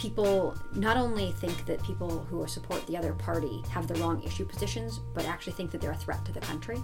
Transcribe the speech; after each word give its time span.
people 0.00 0.56
not 0.72 0.96
only 0.96 1.30
think 1.32 1.66
that 1.66 1.82
people 1.82 2.24
who 2.30 2.46
support 2.46 2.86
the 2.86 2.96
other 2.96 3.12
party 3.12 3.62
have 3.68 3.86
the 3.86 3.94
wrong 3.96 4.22
issue 4.22 4.46
positions, 4.46 4.98
but 5.14 5.26
actually 5.26 5.52
think 5.52 5.70
that 5.70 5.78
they're 5.78 5.92
a 5.92 5.96
threat 5.96 6.24
to 6.24 6.32
the 6.32 6.40
country. 6.40 6.78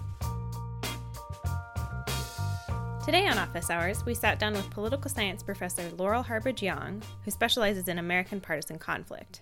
Today 3.03 3.25
on 3.25 3.39
Office 3.39 3.71
Hours, 3.71 4.05
we 4.05 4.13
sat 4.13 4.37
down 4.37 4.53
with 4.53 4.69
political 4.69 5.09
science 5.09 5.41
professor 5.41 5.89
Laurel 5.97 6.25
Harbridge 6.25 6.61
Yong, 6.61 7.01
who 7.25 7.31
specializes 7.31 7.87
in 7.87 7.97
American 7.97 8.39
partisan 8.39 8.77
conflict. 8.77 9.41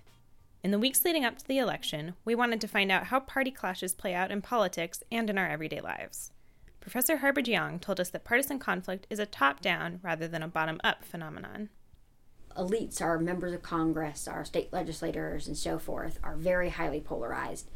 In 0.63 0.71
the 0.71 0.79
weeks 0.79 1.03
leading 1.03 1.25
up 1.25 1.37
to 1.39 1.47
the 1.47 1.57
election, 1.57 2.13
we 2.23 2.33
wanted 2.33 2.61
to 2.61 2.69
find 2.69 2.91
out 2.91 3.07
how 3.07 3.19
party 3.19 3.51
clashes 3.51 3.93
play 3.93 4.13
out 4.13 4.31
in 4.31 4.41
politics 4.41 5.03
and 5.11 5.29
in 5.29 5.37
our 5.37 5.49
everyday 5.49 5.81
lives. 5.81 6.31
Professor 6.79 7.17
Harbridge 7.17 7.47
Yong 7.47 7.79
told 7.79 7.99
us 7.99 8.09
that 8.11 8.23
partisan 8.23 8.57
conflict 8.57 9.05
is 9.09 9.19
a 9.19 9.25
top 9.25 9.59
down 9.59 9.99
rather 10.01 10.29
than 10.29 10.43
a 10.43 10.47
bottom 10.47 10.79
up 10.81 11.03
phenomenon. 11.03 11.69
Elites, 12.55 13.01
our 13.01 13.19
members 13.19 13.53
of 13.53 13.61
Congress, 13.61 14.27
our 14.27 14.45
state 14.45 14.71
legislators, 14.71 15.47
and 15.47 15.57
so 15.57 15.77
forth, 15.77 16.19
are 16.23 16.35
very 16.35 16.69
highly 16.69 17.01
polarized. 17.01 17.69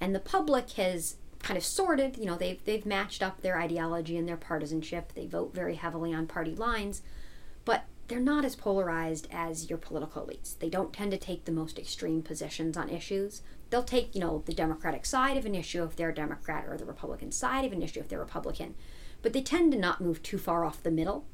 And 0.00 0.14
the 0.14 0.20
public 0.20 0.70
has 0.72 1.16
kind 1.38 1.56
of 1.56 1.64
sorted. 1.64 2.16
You 2.18 2.26
know, 2.26 2.36
they've 2.36 2.62
they've 2.64 2.86
matched 2.86 3.22
up 3.22 3.40
their 3.40 3.58
ideology 3.58 4.16
and 4.16 4.28
their 4.28 4.36
partisanship. 4.36 5.12
They 5.14 5.26
vote 5.26 5.54
very 5.54 5.76
heavily 5.76 6.12
on 6.12 6.26
party 6.26 6.54
lines, 6.54 7.02
but 7.64 7.84
they're 8.08 8.20
not 8.20 8.44
as 8.44 8.54
polarized 8.54 9.26
as 9.32 9.68
your 9.68 9.78
political 9.78 10.24
elites. 10.24 10.58
They 10.58 10.68
don't 10.68 10.92
tend 10.92 11.10
to 11.10 11.18
take 11.18 11.44
the 11.44 11.52
most 11.52 11.78
extreme 11.78 12.22
positions 12.22 12.76
on 12.76 12.88
issues. 12.88 13.42
They'll 13.70 13.82
take, 13.82 14.14
you 14.14 14.20
know, 14.20 14.42
the 14.46 14.54
Democratic 14.54 15.04
side 15.04 15.36
of 15.36 15.44
an 15.44 15.56
issue 15.56 15.82
if 15.82 15.96
they're 15.96 16.10
a 16.10 16.14
Democrat 16.14 16.66
or 16.68 16.76
the 16.76 16.84
Republican 16.84 17.32
side 17.32 17.64
of 17.64 17.72
an 17.72 17.82
issue 17.82 18.00
if 18.00 18.08
they're 18.08 18.18
Republican. 18.18 18.76
But 19.22 19.32
they 19.32 19.42
tend 19.42 19.72
to 19.72 19.78
not 19.78 20.00
move 20.00 20.22
too 20.22 20.38
far 20.38 20.64
off 20.64 20.82
the 20.82 20.90
middle. 20.90 21.26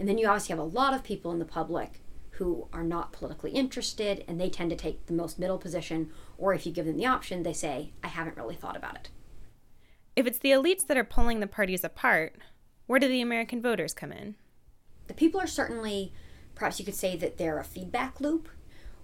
And 0.00 0.08
then 0.08 0.18
you 0.18 0.26
obviously 0.26 0.52
have 0.52 0.58
a 0.58 0.64
lot 0.64 0.94
of 0.94 1.04
people 1.04 1.30
in 1.30 1.38
the 1.38 1.44
public 1.44 2.00
who 2.36 2.68
are 2.72 2.84
not 2.84 3.12
politically 3.12 3.50
interested 3.50 4.24
and 4.28 4.40
they 4.40 4.50
tend 4.50 4.70
to 4.70 4.76
take 4.76 5.06
the 5.06 5.12
most 5.12 5.38
middle 5.38 5.58
position 5.58 6.10
or 6.36 6.52
if 6.52 6.66
you 6.66 6.72
give 6.72 6.86
them 6.86 6.96
the 6.96 7.06
option 7.06 7.42
they 7.42 7.52
say 7.52 7.92
I 8.02 8.08
haven't 8.08 8.36
really 8.36 8.54
thought 8.54 8.76
about 8.76 8.96
it. 8.96 9.08
If 10.14 10.26
it's 10.26 10.38
the 10.38 10.50
elites 10.50 10.86
that 10.86 10.96
are 10.96 11.04
pulling 11.04 11.40
the 11.40 11.46
parties 11.46 11.84
apart, 11.84 12.36
where 12.86 13.00
do 13.00 13.08
the 13.08 13.20
American 13.20 13.60
voters 13.60 13.92
come 13.92 14.12
in? 14.12 14.34
The 15.08 15.14
people 15.14 15.40
are 15.40 15.46
certainly, 15.46 16.12
perhaps 16.54 16.78
you 16.78 16.84
could 16.84 16.94
say 16.94 17.16
that 17.16 17.38
they're 17.38 17.58
a 17.58 17.64
feedback 17.64 18.20
loop. 18.20 18.48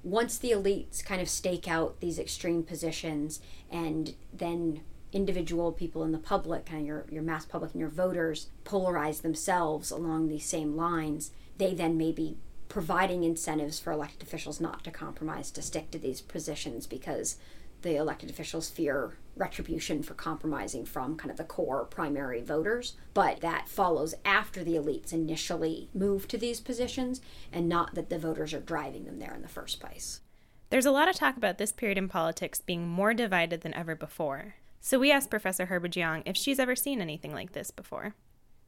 Once 0.03 0.39
the 0.39 0.51
elites 0.51 1.05
kind 1.05 1.21
of 1.21 1.29
stake 1.29 1.69
out 1.69 2.01
these 2.01 2.19
extreme 2.19 2.63
positions 2.63 3.41
and 3.71 4.15
then 4.33 4.83
individual 5.13 5.71
people 5.71 6.03
in 6.03 6.13
the 6.13 6.19
public, 6.19 6.67
kind 6.67 6.81
of 6.81 6.87
your, 6.87 7.07
your 7.11 7.23
mass 7.23 7.45
public 7.45 7.73
and 7.73 7.81
your 7.81 7.89
voters, 7.89 8.49
polarize 8.65 9.23
themselves 9.23 9.91
along 9.91 10.29
these 10.29 10.45
same 10.45 10.77
lines, 10.77 11.31
they 11.59 11.75
then 11.75 11.97
maybe 11.97 12.39
providing 12.73 13.23
incentives 13.23 13.79
for 13.79 13.93
elected 13.93 14.23
officials 14.23 14.59
not 14.59 14.83
to 14.83 14.91
compromise, 14.91 15.51
to 15.51 15.61
stick 15.61 15.91
to 15.91 15.99
these 15.99 16.23
positions 16.23 16.87
because 16.87 17.37
the 17.83 17.97
elected 17.97 18.31
officials 18.31 18.71
fear 18.71 19.19
retribution 19.37 20.03
for 20.03 20.15
compromising 20.15 20.87
from 20.87 21.15
kind 21.15 21.31
of 21.31 21.37
the 21.37 21.45
core 21.45 21.85
primary 21.85 22.41
voters. 22.41 22.95
But 23.13 23.43
that 23.43 23.69
follows 23.69 24.15
after 24.25 24.65
the 24.65 24.77
elites 24.77 25.13
initially 25.13 25.91
move 25.93 26.27
to 26.29 26.39
these 26.39 26.61
positions 26.61 27.21
and 27.53 27.69
not 27.69 27.95
that 27.95 28.09
the 28.09 28.19
voters 28.19 28.55
are 28.55 28.61
driving 28.61 29.05
them 29.05 29.19
there 29.19 29.35
in 29.35 29.43
the 29.43 29.49
first 29.49 29.79
place. 29.79 30.23
There's 30.71 30.87
a 30.87 30.91
lot 30.91 31.11
of 31.11 31.15
talk 31.15 31.37
about 31.37 31.59
this 31.59 31.73
period 31.73 31.99
in 31.99 32.09
politics 32.09 32.63
being 32.63 32.89
more 32.89 33.13
divided 33.13 33.61
than 33.61 33.75
ever 33.75 33.95
before. 33.95 34.55
So 34.81 34.99
we 34.99 35.13
asked 35.13 35.29
Professor 35.29 35.67
Harbridge 35.67 35.97
Yong 35.97 36.23
if 36.25 36.39
she's 36.39 36.59
ever 36.59 36.75
seen 36.75 37.03
anything 37.03 37.35
like 37.35 37.53
this 37.53 37.71
before. 37.71 38.15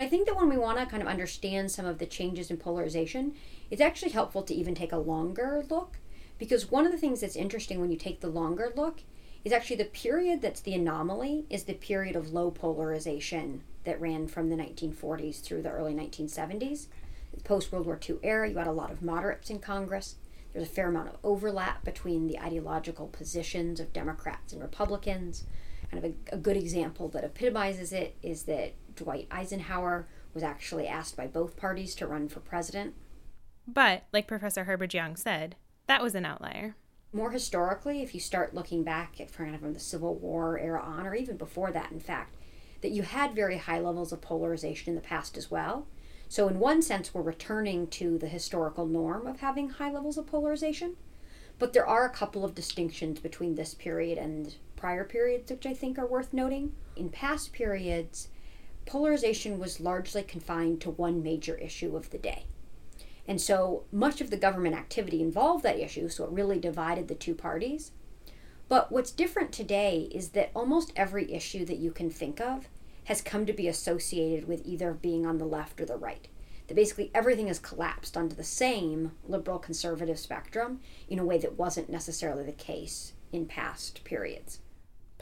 I 0.01 0.09
think 0.09 0.27
that 0.27 0.37
when 0.37 0.49
we 0.49 0.57
want 0.57 0.79
to 0.79 0.87
kind 0.87 1.03
of 1.03 1.09
understand 1.09 1.71
some 1.71 1.87
of 1.87 1.99
the 1.99 2.07
changes 2.07 2.51
in 2.51 2.57
polarization, 2.57 3.35
it's 3.71 3.81
actually 3.81 4.11
helpful 4.11 4.43
to 4.43 4.55
even 4.55 4.75
take 4.75 4.93
a 4.93 4.99
longer 4.99 5.65
look 5.71 5.99
because 6.39 6.71
one 6.71 6.85
of 6.85 6.93
the 6.93 6.99
things 6.99 7.21
that's 7.21 7.37
interesting 7.37 7.81
when 7.81 7.93
you 7.93 7.97
take 7.97 8.21
the 8.21 8.29
longer 8.29 8.73
look 8.75 9.03
is 9.45 9.53
actually 9.53 9.77
the 9.77 9.85
period 9.85 10.43
that's 10.43 10.61
the 10.61 10.75
anomaly 10.75 11.45
is 11.49 11.65
the 11.65 11.75
period 11.75 12.17
of 12.17 12.33
low 12.33 12.51
polarization 12.51 13.63
that 13.85 14.01
ran 14.01 14.27
from 14.27 14.49
the 14.49 14.57
1940s 14.57 15.41
through 15.43 15.63
the 15.63 15.71
early 15.71 15.95
1970s. 15.95 16.87
Post 17.45 17.71
World 17.71 17.87
War 17.87 18.01
II 18.09 18.17
era, 18.23 18.49
you 18.49 18.57
had 18.57 18.67
a 18.67 18.73
lot 18.73 18.91
of 18.91 19.03
moderates 19.03 19.51
in 19.51 19.59
Congress. 19.59 20.17
There's 20.53 20.67
a 20.67 20.71
fair 20.71 20.89
amount 20.89 21.09
of 21.09 21.17
overlap 21.23 21.85
between 21.85 22.27
the 22.27 22.39
ideological 22.41 23.09
positions 23.09 23.81
of 23.81 23.93
Democrats 23.93 24.53
and 24.53 24.63
Republicans. 24.63 25.45
Kind 25.91 26.05
of 26.05 26.13
a, 26.13 26.35
a 26.35 26.39
good 26.39 26.57
example 26.57 27.09
that 27.09 27.25
epitomizes 27.25 27.93
it 27.93 28.17
is 28.23 28.45
that 28.45 28.73
Dwight 28.97 29.29
Eisenhower 29.31 30.09
was 30.33 30.43
actually 30.43 30.87
asked 30.87 31.17
by 31.17 31.27
both 31.27 31.57
parties 31.57 31.95
to 31.97 32.07
run 32.07 32.29
for 32.29 32.41
president. 32.41 32.95
But, 33.67 34.05
like 34.13 34.27
Professor 34.29 34.65
Harbridge 34.65 34.95
Yong 34.95 35.17
said, 35.17 35.57
that 35.87 36.03
was 36.03 36.15
an 36.15 36.25
outlier 36.25 36.77
more 37.15 37.31
historically, 37.31 38.03
if 38.03 38.13
you 38.13 38.21
start 38.21 38.55
looking 38.55 38.83
back 38.83 39.21
at 39.21 39.33
kind 39.33 39.55
of 39.55 39.61
from 39.61 39.73
the 39.73 39.81
Civil 39.81 40.17
War 40.17 40.59
era 40.59 40.83
on, 40.83 41.07
or 41.07 41.15
even 41.15 41.37
before 41.37 41.71
that, 41.71 41.93
in 41.93 42.01
fact, 42.01 42.35
that 42.83 42.91
you 42.91 43.03
had 43.03 43.37
very 43.37 43.57
high 43.57 43.79
levels 43.79 44.13
of 44.13 44.21
polarization 44.21 44.91
in 44.91 44.95
the 44.97 45.01
past 45.01 45.39
as 45.39 45.51
well. 45.51 45.87
So, 46.29 46.49
in 46.49 46.59
one 46.59 46.83
sense, 46.83 47.15
we're 47.15 47.23
returning 47.23 47.87
to 47.89 48.19
the 48.19 48.27
historical 48.27 48.87
norm 48.87 49.29
of 49.29 49.41
having 49.41 49.71
high 49.71 49.93
levels 49.93 50.19
of 50.19 50.27
polarization. 50.27 50.97
But 51.61 51.73
there 51.73 51.87
are 51.87 52.05
a 52.05 52.11
couple 52.11 52.45
of 52.45 52.57
distinctions 52.57 53.21
between 53.21 53.55
this 53.55 53.75
period 53.75 54.19
and 54.19 54.57
prior 54.75 55.05
periods, 55.05 55.53
which 55.53 55.67
I 55.67 55.73
think 55.73 55.99
are 55.99 56.07
worth 56.07 56.33
noting. 56.33 56.73
In 56.97 57.11
past 57.11 57.53
periods, 57.53 58.29
polarization 58.87 59.59
was 59.59 59.81
largely 59.81 60.23
confined 60.23 60.81
to 60.81 60.91
one 60.91 61.23
major 61.23 61.57
issue 61.57 61.97
of 61.97 62.11
the 62.11 62.19
day. 62.19 62.47
And 63.27 63.41
so 63.41 63.85
much 63.91 64.21
of 64.21 64.31
the 64.31 64.37
government 64.37 64.75
activity 64.75 65.23
involved 65.23 65.65
that 65.65 65.79
issue, 65.79 66.09
so 66.09 66.25
it 66.25 66.31
really 66.31 66.59
divided 66.59 67.09
the 67.09 67.15
two 67.15 67.35
parties. 67.35 67.93
But 68.69 68.93
what's 68.93 69.11
different 69.11 69.53
today 69.53 70.09
is 70.13 70.31
that 70.31 70.51
almost 70.55 70.93
every 70.97 71.33
issue 71.33 71.65
that 71.65 71.79
you 71.79 71.91
can 71.91 72.11
think 72.11 72.41
of 72.41 72.69
has 73.05 73.21
come 73.21 73.47
to 73.47 73.53
be 73.53 73.69
associated 73.69 74.49
with 74.49 74.67
either 74.67 74.93
being 74.93 75.27
on 75.27 75.39
the 75.39 75.45
left 75.45 75.81
or 75.81 75.85
the 75.85 75.97
right. 75.97 76.29
That 76.67 76.75
basically 76.75 77.11
everything 77.15 77.49
has 77.49 77.59
collapsed 77.59 78.17
onto 78.17 78.35
the 78.35 78.45
same 78.45 79.13
liberal 79.27 79.59
conservative 79.59 80.19
spectrum 80.19 80.81
in 81.09 81.19
a 81.19 81.25
way 81.25 81.37
that 81.39 81.59
wasn't 81.59 81.91
necessarily 81.91 82.45
the 82.45 82.53
case 82.53 83.13
in 83.33 83.47
past 83.47 84.03
periods. 84.05 84.61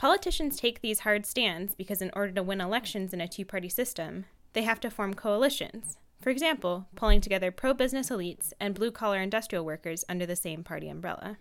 Politicians 0.03 0.57
take 0.57 0.81
these 0.81 0.99
hard 0.99 1.25
stands 1.25 1.75
because, 1.75 2.01
in 2.01 2.11
order 2.13 2.33
to 2.33 2.43
win 2.43 2.59
elections 2.59 3.13
in 3.13 3.21
a 3.21 3.27
two 3.29 3.45
party 3.45 3.69
system, 3.69 4.25
they 4.51 4.63
have 4.63 4.81
to 4.81 4.89
form 4.89 5.13
coalitions, 5.13 5.97
for 6.21 6.29
example, 6.29 6.87
pulling 6.93 7.21
together 7.21 7.51
pro 7.51 7.73
business 7.73 8.09
elites 8.09 8.51
and 8.59 8.75
blue 8.75 8.91
collar 8.91 9.21
industrial 9.21 9.63
workers 9.63 10.03
under 10.09 10.25
the 10.25 10.35
same 10.35 10.61
party 10.61 10.89
umbrella. 10.89 11.37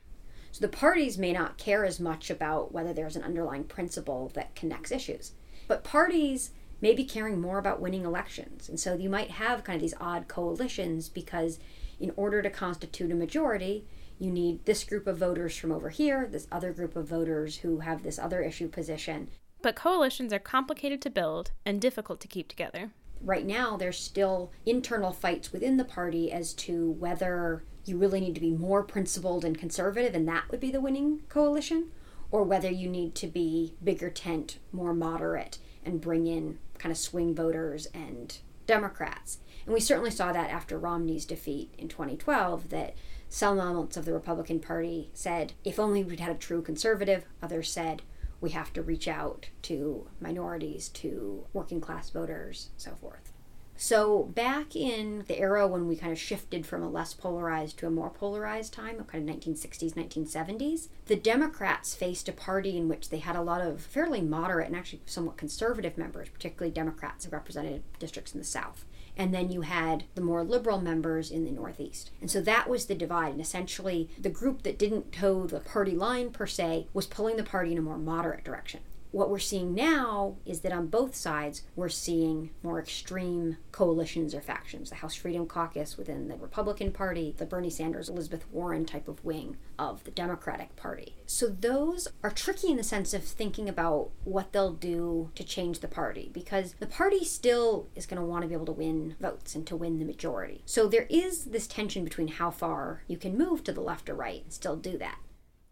So 0.53 0.61
the 0.61 0.69
parties 0.69 1.19
may 1.19 1.33
not 1.33 1.59
care 1.59 1.85
as 1.85 1.99
much 1.99 2.31
about 2.31 2.71
whether 2.71 2.93
there's 2.93 3.17
an 3.17 3.25
underlying 3.25 3.65
principle 3.65 4.31
that 4.35 4.55
connects 4.55 4.93
issues, 4.93 5.33
but 5.67 5.83
parties 5.83 6.53
may 6.81 6.95
be 6.95 7.03
caring 7.03 7.41
more 7.41 7.59
about 7.59 7.81
winning 7.81 8.05
elections. 8.05 8.69
And 8.69 8.79
so 8.79 8.95
you 8.95 9.11
might 9.11 9.33
have 9.33 9.65
kind 9.65 9.75
of 9.75 9.83
these 9.83 9.95
odd 10.01 10.29
coalitions 10.29 11.09
because 11.09 11.59
in 11.99 12.13
order 12.15 12.41
to 12.43 12.49
constitute 12.49 13.11
a 13.11 13.17
majority, 13.17 13.89
you 14.23 14.31
need 14.31 14.65
this 14.65 14.85
group 14.85 15.07
of 15.07 15.19
voters 15.19 15.57
from 15.57 15.73
over 15.73 15.89
here, 15.89 16.29
this 16.31 16.47
other 16.53 16.73
group 16.73 16.95
of 16.95 17.09
voters 17.09 17.59
who 17.59 17.81
have 17.81 18.03
this 18.03 18.19
other 18.19 18.41
issue 18.41 18.69
position. 18.69 19.29
But 19.61 19.75
coalitions 19.77 20.33
are 20.33 20.39
complicated 20.39 21.03
to 21.03 21.11
build 21.11 21.51
and 21.67 21.81
difficult 21.81 22.21
to 22.21 22.29
keep 22.29 22.49
together 22.49 22.93
right 23.25 23.47
now 23.47 23.77
there's 23.77 23.99
still 23.99 24.51
internal 24.67 25.13
fights 25.13 25.53
within 25.53 25.77
the 25.77 25.85
party 25.85 26.33
as 26.33 26.53
to 26.53 26.91
whether 26.93 27.63
you 27.85 27.97
really 27.97 28.21
need 28.21 28.35
to 28.35 28.41
be 28.41 28.51
more 28.51 28.83
principled 28.83 29.45
and 29.45 29.59
conservative 29.59 30.15
and 30.15 30.27
that 30.27 30.51
would 30.51 30.61
be 30.61 30.71
the 30.71 30.81
winning 30.81 31.21
coalition 31.29 31.91
or 32.31 32.43
whether 32.43 32.71
you 32.71 32.89
need 32.89 33.15
to 33.15 33.27
be 33.27 33.75
bigger 33.83 34.11
tent 34.11 34.59
more 34.73 34.93
moderate 34.95 35.59
and 35.85 36.01
bring 36.01 36.27
in 36.27 36.59
kind 36.79 36.91
of 36.91 36.99
swing 36.99 37.35
voters 37.35 37.87
and 37.95 38.39
democrats 38.67 39.39
and 39.65 39.75
we 39.75 39.81
certainly 39.81 40.11
saw 40.11 40.33
that 40.33 40.51
after 40.51 40.79
romney's 40.79 41.25
defeat 41.25 41.73
in 41.79 41.89
2012 41.89 42.71
that 42.71 42.95
some 43.29 43.59
elements 43.59 43.97
of 43.97 44.05
the 44.05 44.13
republican 44.13 44.61
party 44.61 45.11
said 45.15 45.53
if 45.65 45.79
only 45.79 46.03
we'd 46.05 46.21
had 46.21 46.35
a 46.35 46.39
true 46.39 46.63
conservative 46.63 47.25
others 47.43 47.71
said 47.71 48.03
we 48.43 48.51
have 48.51 48.73
to 48.75 48.83
reach 48.83 49.09
out 49.09 49.49
to 49.63 50.09
minorities, 50.21 50.89
to 50.89 51.47
working 51.55 51.81
class 51.81 52.11
voters, 52.11 52.71
so 52.77 52.91
forth. 52.91 53.33
So, 53.75 54.25
back 54.25 54.77
in 54.77 55.25
the 55.29 55.39
era 55.39 55.67
when 55.67 55.89
we 55.89 55.97
kind 55.97 56.13
of 56.13 56.19
shifted 56.19 56.67
from 56.67 56.83
a 56.83 56.91
less 56.91 57.15
polarized 57.15 57.79
to 57.79 57.87
a 57.87 57.91
more 57.91 58.11
polarized 58.11 58.75
time, 58.75 59.03
kind 59.05 59.29
of 59.29 59.37
1960s, 59.37 59.95
1970s, 59.95 60.89
the 61.07 61.17
Democrats 61.17 61.95
faced 61.95 62.29
a 62.29 62.33
party 62.33 62.77
in 62.77 62.89
which 62.89 63.09
they 63.09 63.19
had 63.19 63.35
a 63.35 63.43
lot 63.43 63.61
of 63.61 63.81
fairly 63.81 64.21
moderate 64.21 64.67
and 64.67 64.77
actually 64.77 65.01
somewhat 65.07 65.37
conservative 65.37 65.97
members, 65.97 66.29
particularly 66.29 66.73
Democrats 66.73 67.25
who 67.25 67.31
represented 67.31 67.83
districts 67.99 68.33
in 68.35 68.39
the 68.39 68.45
South 68.45 68.85
and 69.17 69.35
then 69.35 69.51
you 69.51 69.63
had 69.63 70.05
the 70.15 70.21
more 70.21 70.43
liberal 70.43 70.81
members 70.81 71.31
in 71.31 71.45
the 71.45 71.51
Northeast. 71.51 72.11
And 72.21 72.31
so 72.31 72.41
that 72.43 72.69
was 72.69 72.87
the 72.87 72.95
divide. 72.95 73.33
And 73.33 73.41
essentially, 73.41 74.09
the 74.19 74.31
group 74.31 74.63
that 74.63 74.79
didn't 74.79 75.13
toe 75.13 75.47
the 75.47 75.61
party 75.61 75.93
line 75.93 76.31
per 76.31 76.47
se 76.47 76.87
was 76.93 77.07
pulling 77.07 77.37
the 77.37 77.43
party 77.43 77.73
in 77.73 77.79
a 77.79 77.83
more 77.83 77.99
moderate 77.99 78.45
direction. 78.45 78.81
What 79.13 79.31
we're 79.31 79.39
seeing 79.39 79.75
now 79.75 80.37
is 80.45 80.61
that 80.61 80.73
on 80.73 80.87
both 80.89 81.15
sides, 81.15 81.63
we're 81.77 81.91
seeing 81.91 82.51
more 82.63 82.81
extreme 82.81 83.59
coalitions 83.71 84.35
or 84.35 84.41
factions. 84.41 84.89
The 84.89 84.97
House 84.97 85.15
Freedom 85.15 85.47
Caucus 85.47 85.97
within 85.97 86.29
the 86.29 86.37
Republican 86.37 86.93
Party, 86.93 87.35
the 87.37 87.47
Bernie 87.47 87.71
Sanders, 87.71 88.09
Elizabeth 88.09 88.47
Warren 88.51 88.87
type 88.87 89.09
of 89.09 89.23
wing 89.25 89.59
of 89.79 90.03
the 90.05 90.11
Democratic 90.11 90.75
Party. 90.77 91.17
So 91.27 91.49
those 91.49 92.09
are 92.23 92.31
tricky 92.31 92.71
in 92.71 92.79
the 92.79 92.83
sense 92.83 93.13
of 93.13 93.23
thinking 93.23 93.69
about 93.69 94.11
what 94.25 94.53
they'll 94.53 94.73
do 94.73 95.31
to 95.35 95.45
change 95.45 95.81
the 95.81 95.89
party 95.89 96.31
because 96.33 96.75
the 96.81 96.87
party 96.87 97.25
still 97.25 97.89
is 97.95 98.07
going 98.07 98.21
to 98.21 98.27
want 98.27 98.43
to 98.43 98.49
be 98.49 98.55
able 98.55 98.67
to 98.67 98.73
win 98.73 99.17
votes 99.21 99.55
and 99.55 99.67
to 99.67 99.77
win 99.77 99.99
the 99.99 100.05
majority. 100.07 100.63
So 100.65 100.89
there 100.89 101.07
is 101.11 101.47
this 101.47 101.67
tension 101.67 102.03
between 102.05 102.29
how 102.29 102.51
far 102.51 103.03
you 103.07 103.19
can 103.19 103.37
move 103.37 103.63
to 103.65 103.73
the 103.73 103.81
left 103.83 104.09
or 104.09 104.15
right 104.15 104.43
and 104.43 104.53
still 104.53 104.77
do 104.77 104.97
that. 104.99 105.19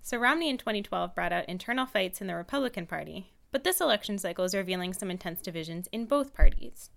So 0.02 0.17
Romney 0.19 0.49
in 0.49 0.58
2012 0.58 1.14
brought 1.14 1.32
out 1.32 1.49
internal 1.49 1.87
fights 1.87 2.20
in 2.20 2.26
the 2.26 2.35
Republican 2.35 2.87
Party, 2.87 3.32
but 3.52 3.64
this 3.64 3.81
election 3.81 4.19
cycle 4.19 4.44
is 4.44 4.55
revealing 4.55 4.93
some 4.93 5.11
intense 5.11 5.43
divisions 5.43 5.88
in 5.93 6.06
both 6.06 6.35
parties. 6.35 6.91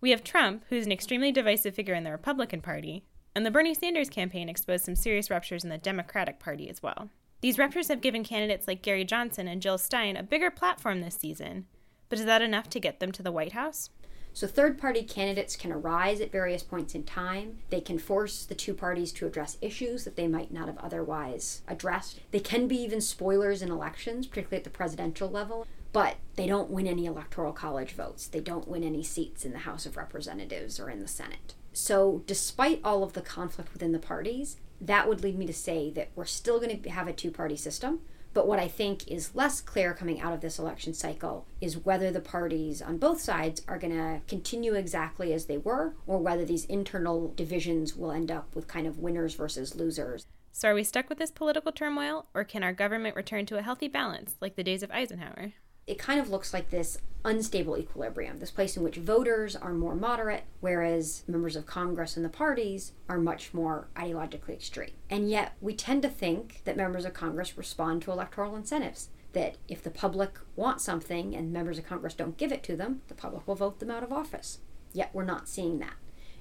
We 0.00 0.10
have 0.10 0.24
Trump, 0.24 0.64
who's 0.68 0.86
an 0.86 0.92
extremely 0.92 1.32
divisive 1.32 1.74
figure 1.74 1.94
in 1.94 2.04
the 2.04 2.10
Republican 2.10 2.60
Party, 2.60 3.04
and 3.34 3.46
the 3.46 3.50
Bernie 3.50 3.74
Sanders 3.74 4.10
campaign 4.10 4.48
exposed 4.48 4.84
some 4.84 4.96
serious 4.96 5.30
ruptures 5.30 5.64
in 5.64 5.70
the 5.70 5.78
Democratic 5.78 6.38
Party 6.38 6.68
as 6.68 6.82
well. 6.82 7.08
These 7.40 7.58
ruptures 7.58 7.88
have 7.88 8.00
given 8.00 8.24
candidates 8.24 8.68
like 8.68 8.82
Gary 8.82 9.04
Johnson 9.04 9.48
and 9.48 9.62
Jill 9.62 9.78
Stein 9.78 10.16
a 10.16 10.22
bigger 10.22 10.50
platform 10.50 11.00
this 11.00 11.16
season, 11.16 11.66
but 12.08 12.18
is 12.18 12.26
that 12.26 12.42
enough 12.42 12.68
to 12.70 12.80
get 12.80 13.00
them 13.00 13.10
to 13.12 13.22
the 13.22 13.32
White 13.32 13.52
House? 13.52 13.90
So, 14.34 14.46
third 14.46 14.78
party 14.78 15.02
candidates 15.02 15.56
can 15.56 15.72
arise 15.72 16.20
at 16.20 16.32
various 16.32 16.62
points 16.62 16.94
in 16.94 17.04
time. 17.04 17.58
They 17.70 17.80
can 17.80 17.98
force 17.98 18.44
the 18.44 18.54
two 18.54 18.74
parties 18.74 19.12
to 19.12 19.26
address 19.26 19.58
issues 19.60 20.04
that 20.04 20.16
they 20.16 20.26
might 20.26 20.52
not 20.52 20.68
have 20.68 20.78
otherwise 20.78 21.62
addressed. 21.68 22.20
They 22.30 22.40
can 22.40 22.66
be 22.66 22.80
even 22.80 23.00
spoilers 23.00 23.60
in 23.60 23.70
elections, 23.70 24.26
particularly 24.26 24.58
at 24.58 24.64
the 24.64 24.70
presidential 24.70 25.28
level, 25.28 25.66
but 25.92 26.16
they 26.36 26.46
don't 26.46 26.70
win 26.70 26.86
any 26.86 27.04
electoral 27.04 27.52
college 27.52 27.92
votes. 27.92 28.26
They 28.26 28.40
don't 28.40 28.68
win 28.68 28.82
any 28.82 29.02
seats 29.02 29.44
in 29.44 29.52
the 29.52 29.58
House 29.58 29.84
of 29.84 29.96
Representatives 29.96 30.80
or 30.80 30.88
in 30.88 31.00
the 31.00 31.08
Senate. 31.08 31.54
So, 31.74 32.22
despite 32.26 32.80
all 32.84 33.02
of 33.02 33.12
the 33.12 33.22
conflict 33.22 33.72
within 33.72 33.92
the 33.92 33.98
parties, 33.98 34.56
that 34.80 35.08
would 35.08 35.22
lead 35.22 35.38
me 35.38 35.46
to 35.46 35.52
say 35.52 35.90
that 35.90 36.10
we're 36.14 36.24
still 36.24 36.58
going 36.58 36.82
to 36.82 36.90
have 36.90 37.06
a 37.06 37.12
two 37.12 37.30
party 37.30 37.56
system. 37.56 38.00
But 38.34 38.46
what 38.46 38.58
I 38.58 38.68
think 38.68 39.08
is 39.08 39.34
less 39.34 39.60
clear 39.60 39.92
coming 39.92 40.20
out 40.20 40.32
of 40.32 40.40
this 40.40 40.58
election 40.58 40.94
cycle 40.94 41.46
is 41.60 41.84
whether 41.84 42.10
the 42.10 42.20
parties 42.20 42.80
on 42.80 42.96
both 42.96 43.20
sides 43.20 43.62
are 43.68 43.78
going 43.78 43.96
to 43.96 44.20
continue 44.26 44.74
exactly 44.74 45.32
as 45.32 45.46
they 45.46 45.58
were, 45.58 45.94
or 46.06 46.18
whether 46.18 46.44
these 46.44 46.64
internal 46.64 47.32
divisions 47.36 47.94
will 47.94 48.10
end 48.10 48.30
up 48.30 48.54
with 48.54 48.68
kind 48.68 48.86
of 48.86 48.98
winners 48.98 49.34
versus 49.34 49.74
losers. 49.74 50.26
So, 50.52 50.68
are 50.68 50.74
we 50.74 50.84
stuck 50.84 51.08
with 51.08 51.18
this 51.18 51.30
political 51.30 51.72
turmoil, 51.72 52.26
or 52.34 52.44
can 52.44 52.62
our 52.62 52.72
government 52.72 53.16
return 53.16 53.46
to 53.46 53.58
a 53.58 53.62
healthy 53.62 53.88
balance 53.88 54.36
like 54.40 54.56
the 54.56 54.64
days 54.64 54.82
of 54.82 54.90
Eisenhower? 54.90 55.52
It 55.86 55.98
kind 55.98 56.20
of 56.20 56.30
looks 56.30 56.52
like 56.52 56.70
this 56.70 56.98
unstable 57.24 57.78
equilibrium, 57.78 58.38
this 58.38 58.50
place 58.50 58.76
in 58.76 58.82
which 58.82 58.96
voters 58.96 59.54
are 59.54 59.72
more 59.72 59.94
moderate, 59.94 60.44
whereas 60.60 61.22
members 61.26 61.56
of 61.56 61.66
Congress 61.66 62.16
and 62.16 62.24
the 62.24 62.30
parties 62.30 62.92
are 63.08 63.18
much 63.18 63.54
more 63.54 63.88
ideologically 63.96 64.50
extreme. 64.50 64.92
And 65.08 65.30
yet, 65.30 65.54
we 65.60 65.74
tend 65.74 66.02
to 66.02 66.08
think 66.08 66.62
that 66.64 66.76
members 66.76 67.04
of 67.04 67.14
Congress 67.14 67.56
respond 67.56 68.02
to 68.02 68.12
electoral 68.12 68.56
incentives. 68.56 69.08
That 69.32 69.56
if 69.66 69.82
the 69.82 69.90
public 69.90 70.38
wants 70.56 70.84
something 70.84 71.34
and 71.34 71.52
members 71.52 71.78
of 71.78 71.86
Congress 71.86 72.14
don't 72.14 72.36
give 72.36 72.52
it 72.52 72.62
to 72.64 72.76
them, 72.76 73.02
the 73.08 73.14
public 73.14 73.46
will 73.46 73.54
vote 73.54 73.78
them 73.78 73.90
out 73.90 74.02
of 74.02 74.12
office. 74.12 74.58
Yet, 74.92 75.10
we're 75.12 75.24
not 75.24 75.48
seeing 75.48 75.78
that. 75.78 75.94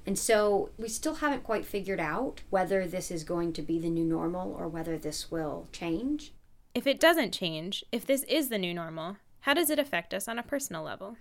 And 0.06 0.18
so 0.18 0.72
we 0.78 0.88
still 0.88 1.16
haven't 1.16 1.44
quite 1.44 1.66
figured 1.66 2.00
out 2.00 2.42
whether 2.50 2.88
this 2.88 3.12
is 3.12 3.24
going 3.24 3.54
to 3.54 3.62
be 3.62 3.80
the 3.80 3.90
new 3.90 4.04
normal 4.04 4.52
or 4.52 4.68
whether 4.68 4.98
this 4.98 5.30
will 5.30 5.68
change. 5.72 6.34
If 6.74 6.88
it 6.88 7.00
doesn't 7.00 7.34
change, 7.34 7.86
if 7.92 8.06
this 8.06 8.24
is 8.24 8.50
the 8.50 8.58
new 8.58 8.74
normal, 8.74 9.18
how 9.42 9.56
does 9.56 9.72
it 9.72 9.80
affect 9.80 10.14
us 10.14 10.28
on 10.28 10.38
a 10.38 10.44
personal 10.44 10.84
level? 10.84 11.18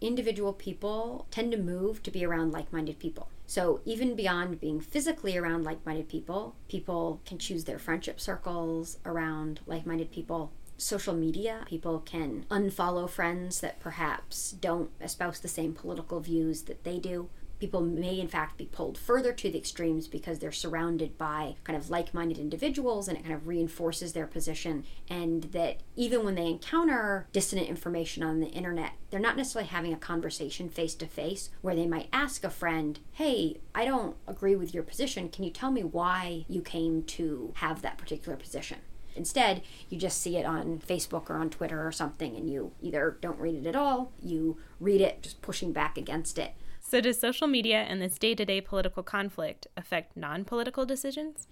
Individual 0.00 0.52
people 0.52 1.26
tend 1.30 1.50
to 1.50 1.58
move 1.58 2.02
to 2.02 2.12
be 2.12 2.24
around 2.24 2.52
like 2.52 2.72
minded 2.72 2.98
people. 2.98 3.28
So, 3.46 3.80
even 3.84 4.14
beyond 4.14 4.60
being 4.60 4.80
physically 4.80 5.36
around 5.36 5.64
like 5.64 5.84
minded 5.84 6.08
people, 6.08 6.54
people 6.68 7.20
can 7.26 7.38
choose 7.38 7.64
their 7.64 7.78
friendship 7.78 8.20
circles 8.20 8.98
around 9.04 9.60
like 9.66 9.86
minded 9.86 10.12
people. 10.12 10.52
Social 10.76 11.14
media, 11.14 11.64
people 11.66 12.00
can 12.00 12.44
unfollow 12.50 13.08
friends 13.08 13.60
that 13.60 13.80
perhaps 13.80 14.52
don't 14.52 14.90
espouse 15.00 15.40
the 15.40 15.48
same 15.48 15.72
political 15.72 16.20
views 16.20 16.62
that 16.62 16.84
they 16.84 16.98
do 16.98 17.30
people 17.58 17.80
may 17.80 18.18
in 18.20 18.28
fact 18.28 18.56
be 18.56 18.66
pulled 18.66 18.98
further 18.98 19.32
to 19.32 19.50
the 19.50 19.58
extremes 19.58 20.08
because 20.08 20.38
they're 20.38 20.52
surrounded 20.52 21.16
by 21.18 21.56
kind 21.64 21.76
of 21.76 21.90
like-minded 21.90 22.38
individuals 22.38 23.08
and 23.08 23.16
it 23.16 23.22
kind 23.22 23.34
of 23.34 23.46
reinforces 23.46 24.12
their 24.12 24.26
position. 24.26 24.84
And 25.08 25.44
that 25.44 25.80
even 25.94 26.24
when 26.24 26.34
they 26.34 26.46
encounter 26.46 27.26
dissonant 27.32 27.68
information 27.68 28.22
on 28.22 28.40
the 28.40 28.48
internet 28.48 28.92
they're 29.10 29.20
not 29.20 29.36
necessarily 29.36 29.68
having 29.68 29.92
a 29.92 29.96
conversation 29.96 30.68
face 30.68 30.94
to 30.94 31.06
face 31.06 31.50
where 31.62 31.76
they 31.76 31.86
might 31.86 32.08
ask 32.12 32.42
a 32.42 32.50
friend 32.50 32.98
hey 33.12 33.56
i 33.74 33.84
don't 33.84 34.16
agree 34.26 34.56
with 34.56 34.74
your 34.74 34.82
position. 34.82 35.28
Can 35.28 35.44
you 35.44 35.50
tell 35.50 35.70
me 35.70 35.82
why 35.82 36.44
you 36.48 36.60
came 36.62 37.02
to 37.04 37.52
have 37.56 37.82
that 37.82 37.98
particular 37.98 38.36
position? 38.36 38.78
Instead, 39.14 39.62
you 39.88 39.98
just 39.98 40.20
see 40.20 40.36
it 40.36 40.44
on 40.44 40.78
Facebook 40.78 41.30
or 41.30 41.36
on 41.36 41.48
Twitter 41.48 41.86
or 41.86 41.90
something, 41.90 42.36
and 42.36 42.50
you 42.50 42.72
either 42.82 43.16
don't 43.20 43.40
read 43.40 43.54
it 43.54 43.66
at 43.66 43.74
all, 43.74 44.12
you 44.22 44.58
read 44.78 45.00
it 45.00 45.22
just 45.22 45.40
pushing 45.40 45.72
back 45.72 45.96
against 45.96 46.38
it, 46.38 46.52
so, 46.88 47.00
does 47.00 47.18
social 47.18 47.48
media 47.48 47.78
and 47.78 48.00
this 48.00 48.16
day 48.16 48.36
to 48.36 48.44
day 48.44 48.60
political 48.60 49.02
conflict 49.02 49.66
affect 49.76 50.16
non 50.16 50.44
political 50.44 50.86
decisions? 50.86 51.48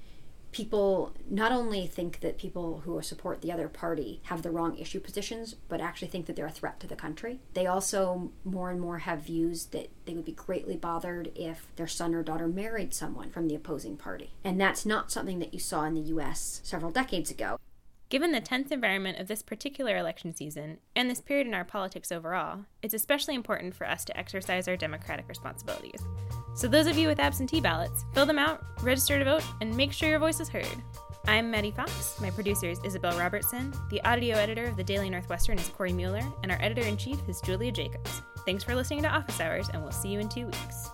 People 0.52 1.12
not 1.28 1.50
only 1.50 1.88
think 1.88 2.20
that 2.20 2.38
people 2.38 2.82
who 2.84 3.02
support 3.02 3.42
the 3.42 3.50
other 3.50 3.66
party 3.66 4.20
have 4.26 4.42
the 4.42 4.52
wrong 4.52 4.78
issue 4.78 5.00
positions, 5.00 5.54
but 5.69 5.81
actually 5.81 6.06
think 6.06 6.26
that 6.26 6.36
they're 6.36 6.46
a 6.46 6.52
threat 6.52 6.78
to 6.78 6.86
the 6.86 6.94
country. 6.94 7.40
They 7.54 7.66
also 7.66 8.31
more 8.44 8.70
and 8.70 8.81
more 8.81 8.98
have 8.98 9.22
views 9.22 9.66
that 9.66 9.90
they 10.04 10.14
would 10.14 10.25
be 10.25 10.31
greatly 10.31 10.76
bothered 10.76 11.32
if 11.34 11.66
their 11.75 11.88
son 11.88 12.14
or 12.14 12.22
daughter 12.22 12.46
married 12.46 12.94
someone 12.94 13.30
from 13.30 13.48
the 13.48 13.56
opposing 13.56 13.96
party. 13.96 14.30
And 14.44 14.60
that's 14.60 14.87
not 14.87 15.10
something 15.10 15.40
that 15.40 15.52
you 15.52 15.58
saw 15.58 15.82
in 15.82 15.94
the 15.94 16.12
US 16.12 16.60
several 16.62 16.92
decades 16.92 17.32
ago. 17.32 17.58
Given 18.10 18.32
the 18.32 18.40
tense 18.40 18.70
environment 18.70 19.18
of 19.18 19.28
this 19.28 19.42
particular 19.42 19.96
election 19.96 20.34
season 20.34 20.78
and 20.94 21.08
this 21.08 21.20
period 21.20 21.46
in 21.46 21.54
our 21.54 21.64
politics 21.64 22.12
overall, 22.12 22.60
it's 22.82 22.94
especially 22.94 23.34
important 23.34 23.74
for 23.74 23.88
us 23.88 24.04
to 24.04 24.16
exercise 24.16 24.68
our 24.68 24.76
democratic 24.76 25.26
responsibilities. 25.26 26.00
So, 26.54 26.68
those 26.68 26.86
of 26.86 26.98
you 26.98 27.08
with 27.08 27.18
absentee 27.18 27.60
ballots, 27.60 28.04
fill 28.12 28.26
them 28.26 28.38
out, 28.38 28.62
register 28.82 29.18
to 29.18 29.24
vote, 29.24 29.44
and 29.60 29.74
make 29.76 29.92
sure 29.92 30.08
your 30.08 30.18
voice 30.18 30.38
is 30.38 30.48
heard. 30.48 30.68
I'm 31.26 31.50
Maddie 31.50 31.70
Fox. 31.70 32.20
My 32.20 32.30
producer 32.30 32.68
is 32.68 32.78
Isabel 32.84 33.18
Robertson. 33.18 33.72
The 33.90 34.04
audio 34.04 34.36
editor 34.36 34.66
of 34.66 34.76
the 34.76 34.84
Daily 34.84 35.08
Northwestern 35.08 35.58
is 35.58 35.68
Corey 35.70 35.92
Mueller, 35.92 36.22
and 36.42 36.52
our 36.52 36.60
editor 36.60 36.82
in 36.82 36.98
chief 36.98 37.18
is 37.26 37.40
Julia 37.40 37.72
Jacobs. 37.72 38.20
Thanks 38.44 38.62
for 38.62 38.74
listening 38.74 39.02
to 39.02 39.08
Office 39.08 39.40
Hours, 39.40 39.70
and 39.70 39.82
we'll 39.82 39.90
see 39.90 40.10
you 40.10 40.20
in 40.20 40.28
two 40.28 40.44
weeks. 40.44 40.90